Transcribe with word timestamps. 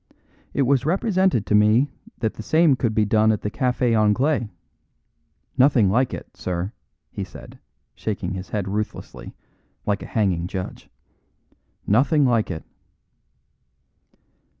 "It 0.55 0.63
was 0.63 0.83
represented 0.83 1.45
to 1.45 1.53
me 1.53 1.91
that 2.21 2.33
the 2.33 2.41
same 2.41 2.75
could 2.75 2.95
be 2.95 3.05
done 3.05 3.31
at 3.31 3.41
the 3.43 3.51
Café 3.51 3.95
Anglais. 3.95 4.49
Nothing 5.59 5.91
like 5.91 6.11
it, 6.11 6.35
sir," 6.35 6.71
he 7.11 7.23
said, 7.23 7.59
shaking 7.93 8.33
his 8.33 8.49
head 8.49 8.67
ruthlessly, 8.67 9.35
like 9.85 10.01
a 10.01 10.07
hanging 10.07 10.47
judge. 10.47 10.89
"Nothing 11.85 12.25
like 12.25 12.49
it." 12.49 12.63